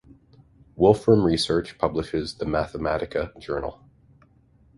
Wolfram 0.75 1.23
Research 1.23 1.77
publishes 1.77 2.33
"The 2.33 2.45
Mathematica 2.45 3.37
Journal". 3.37 3.87